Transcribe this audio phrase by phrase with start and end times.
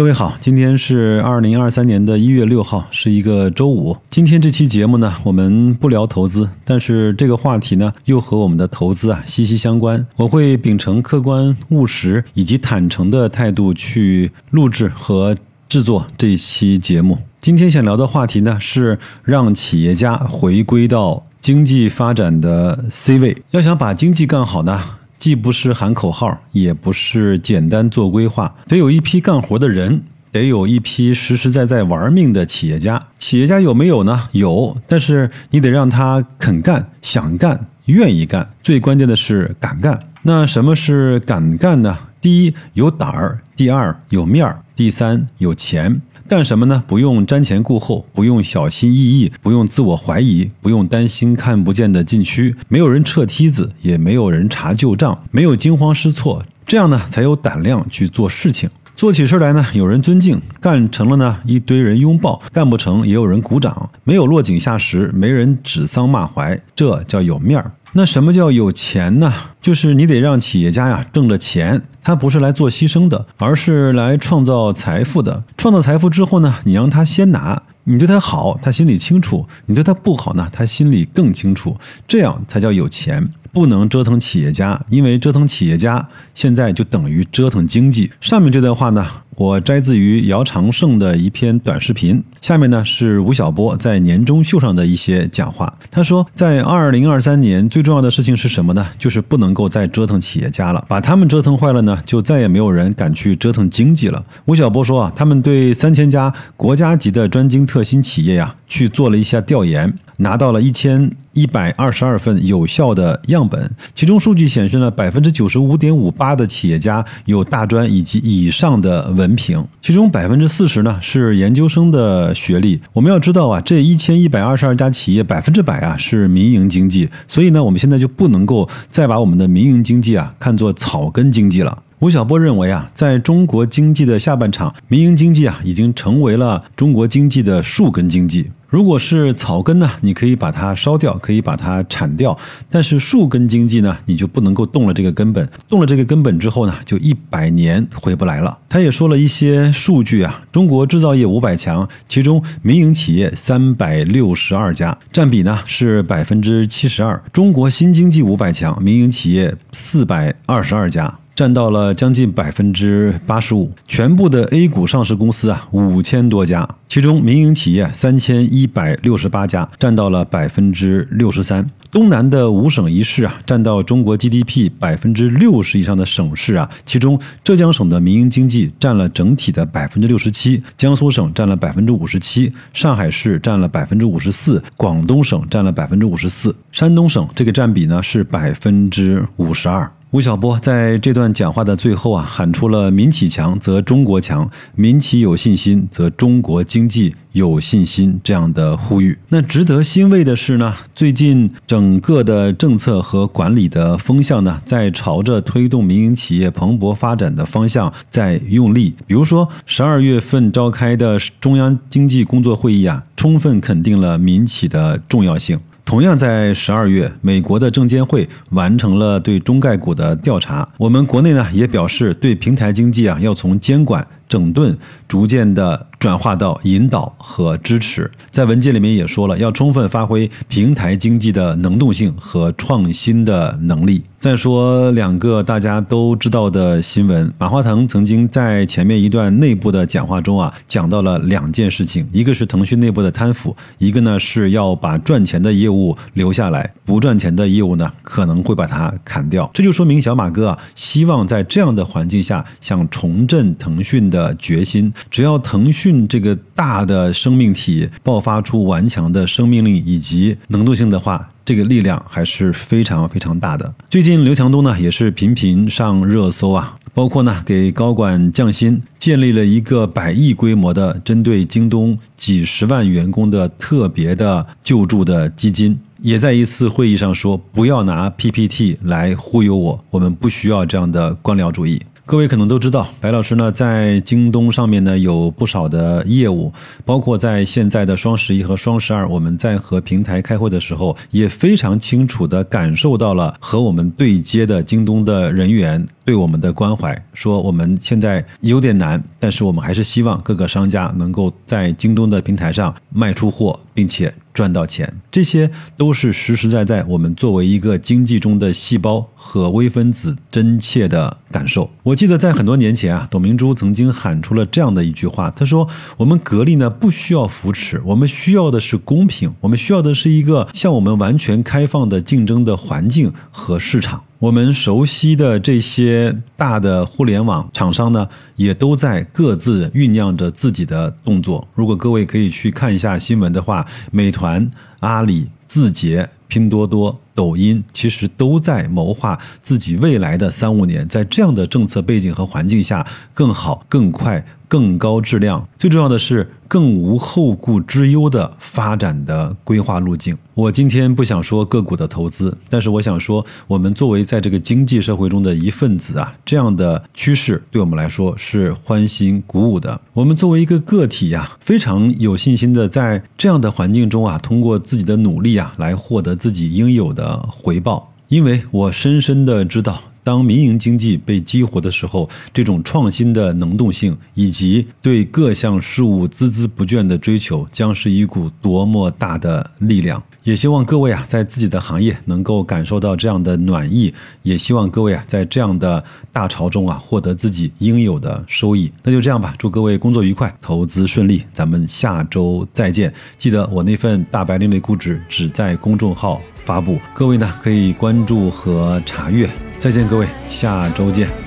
[0.00, 3.94] 各位好，今天是二零二三年的一月六号，是一个周五。
[4.08, 10.06] 今天这期节目呢，我们不聊投资，但是这个话题呢，又和我们的投资啊息息相关。
[10.16, 15.36] 我会秉承客观、务实以及坦诚的态度去录制和
[15.68, 17.18] 制作这期节目。
[17.38, 23.42] 今天想聊的话题呢，是让企业家回归到经济发展的 C 位。
[23.50, 24.80] 要想把经济干好呢？
[25.20, 33.06] 既不是喊口号，也不是简单做规划，得有一批干活的人，得有一批实实在在玩命的企业家。
[33.18, 34.28] 企业家有没有呢？
[34.32, 38.50] 有，但是你得让他肯干、想干、愿意干。
[38.62, 40.00] 最关键的是敢干。
[40.22, 41.98] 那什么是敢干呢？
[42.22, 46.00] 第一，有胆儿；第二，有面儿；第三，有钱。
[46.30, 46.84] 干什么呢？
[46.86, 58.70] 不用瞻前顾后，不用小心翼翼，不用自我怀疑，不用担心看不见的禁区，没有人撤梯子，也没有人查旧账，没有惊慌失措，这样呢才有胆量去做事情。
[59.00, 63.88] 做起事来呢，有人尊敬；干成了呢，一堆人拥抱；干不成，也有人鼓掌。
[64.04, 67.72] 没有落井下石，没人指桑骂槐，这叫有面儿。
[67.94, 69.32] 那什么叫有钱呢？
[69.62, 75.44] 就是你得让企业家呀挣了钱，他不是来做牺牲的，而是来创造财富的。
[75.56, 81.74] 创造财富之后呢，你让他先拿，你对他好，他心里清楚；你对他不好呢，他心里更清楚。
[82.06, 83.30] 这样才叫有钱。
[83.52, 88.10] 不能折腾企业家，因为折腾企业家现在就等于折腾经济。
[88.20, 89.06] 上面这段话呢？
[89.36, 95.72] 我摘自于姚长胜的一篇短视频，下面呢是吴晓波在年终秀上的一些讲话。
[95.90, 98.86] 他说，在二零二三年最重要的事情是什么呢？
[98.98, 104.22] 就是不能够再折腾企业家了，把他们折腾坏了呢，就再也没有人敢去折腾经济了。
[104.44, 109.90] 吴晓波说啊，他们对三千家国家级的专精特新企业呀去做了一下调研，
[110.20, 119.30] 拿到了一千一百二十二份有效的样本，其中数据显示呢，百分之九十五点五八的企业家有大专以及以上的文。
[119.40, 122.78] 凭，其中百分之四十呢是研究生的学历。
[122.92, 131.82] 我们要知道啊，这一千一百二十二家企业百分之百啊是民营经济，所以呢，我们现在就不能够再把我们的民营经济啊看作草根经济了。
[132.00, 138.50] 吴晓波认为啊，在中国经济的下半场，民营经济啊已经成为了中国经济的树根经济。
[138.70, 142.34] 如果是草根呢，你可以把它烧掉，可以把它铲掉；
[142.70, 145.46] 但是树根经济呢，你就不能够动了这个根本。
[145.68, 148.56] 动了这个根本之后呢，就一百年回不来了。
[148.66, 161.19] 他也说了一些数据啊，中国制造业五百强，其中民营企业三百六十二家，占比呢是百分之七十二；中国新经济五百强，民营企业四百二十二家。
[161.34, 171.68] 占到了将近百分之八十五，全部的 A 股上市公司啊，五千多家，其中民营企业三千一百六十八家，占到了百分之六十三。
[171.90, 189.90] 东南的五省一市啊，占到中国 GDP 百分之六十以上的省市啊，其中浙江省的民营经济占了整体的百分之六十七，江苏省占了百分之五十七，上海市占了百分之五十四，广东省占了百分之五十四，山东省这个占比呢是百分之五十二。
[190.12, 199.16] 吴晓波在这段讲话的最后啊，喊出了“民企强则中国强，民企有信心则中国经济有信心”这样的呼吁。
[199.28, 208.92] 那值得欣慰的是呢，最近整个的政策和管理的风向呢，在朝着推动民营企业蓬勃发展的方向在用力。
[209.06, 215.60] 比如说，十二月份召开的中央经济工作会议啊，充分肯定了民企的重要性。
[215.84, 220.68] 同样在十二月，美国的证监会完成了对中概股的调查。
[220.76, 224.06] 我们国内呢也表示，对平台经济啊要从监管。
[224.28, 234.02] 整顿逐渐的转化到引导和支持，在文件里面也说了，要充分发挥平台经济的能动性和创新的能力。
[234.18, 249.50] 再说两个大家都知道的新闻，马化腾曾经在前面一段内部的讲话中啊，讲到了两件事情，一个是腾讯内部的贪腐，一个呢是要把赚钱的业务留下来，不赚钱的业务呢可能会把它砍掉。
[249.54, 254.30] 这就说明小马哥啊，希望在这样的环境下，想重振腾讯的。
[254.38, 263.74] 决心，只要腾讯这个大的生命体爆发出顽强的生命力以及能动性的话，这个力量还是非常非常大的。
[263.88, 281.80] 最近刘强东呢也是频频上热搜啊，包括呢给高管降薪，建立了一个百亿规模的针对京东几十万员工的特别的救助的基金，也在一次会议上说，不要拿 PPT 来忽悠我，我们不需要这样的官僚主义。
[282.10, 286.52] 各位可能都知道，白老师呢在京东上面呢有不少的业务，
[286.84, 304.12] 包括在现在的双十一和双十二，我们在和平台开会的时候，也非常清楚的感受到了和我们对接的京东的人员对我们的关怀，说我们现在有点难，但是我们还是希望各个商家能够在京东的平台上卖出货，并且。
[304.40, 311.70] 赚到钱，这些都是实实在在我们作为一个经济中的细胞和微分子真切的感受。
[311.82, 328.06] 我记得在很多年前啊，董明珠曾经喊出了这样的一句话，她说：“我们格力呢不需要扶持，我们需要的是公平，我们需要的是一个向我们完全开放的竞争的环境和市场。”我们熟悉的这些大的互联网厂商呢，
[328.36, 331.48] 也都在各自酝酿着自己的动作。
[331.54, 334.50] 如果各位可以去看一下新闻的话，美团、
[334.80, 344.24] 阿里、字节、拼多多、抖音，其实都在谋划自己未来的三五年，在这样的政策背景和环境下，更好、更快。
[344.48, 350.18] 更高质量，最重要的是更无后顾之忧的发展的规划路径。
[350.34, 359.80] 我今天不想说个股的投资，但是我想说，我们作为在这个经济社会中的一份子啊，这样的趋势对我们来说是欢欣鼓舞的。
[359.92, 367.92] 我们作为一个个体呀，非常有信心的在这样的环境中啊，通过自己的努力啊，来获得自己应有的呃回报。
[368.08, 369.89] 因为我深深的知道。
[370.10, 380.02] 当民营经济被激活的时候，这种创新的能动性以及对各项事物孜孜不倦的追求，将是一股多么大的力量！
[380.24, 388.68] 也希望各位啊，在自己的行业能够感受到这样的暖意，也希望各位啊，在这样的大潮中啊，获得自己应有的收益。
[388.82, 392.92] 那就这样吧，祝各位工作愉快，投资顺利，咱们下周再见。
[393.16, 399.30] 记得我那份大白另类估值只在公众号发布，各位呢可以关注和查阅。
[399.60, 401.19] 再见，各位，下周见。